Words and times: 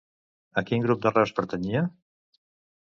A 0.61 0.63
quin 0.69 0.85
grup 0.87 1.03
de 1.05 1.11
Reus 1.13 1.37
pertanyia? 1.41 1.87